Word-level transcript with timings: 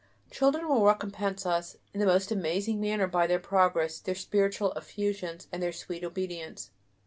Children 0.31 0.67
will 0.67 0.83
recompense 0.83 1.45
us 1.45 1.77
in 1.93 1.99
the 1.99 2.07
most 2.07 2.31
amazing 2.31 2.81
manner 2.81 3.05
by 3.05 3.27
their 3.27 3.37
progress, 3.37 3.99
their 3.99 4.15
spiritual 4.15 4.71
effusions, 4.71 5.47
and 5.51 5.61
their 5.61 5.71
sweet 5.71 6.03
obedience. 6.03 6.71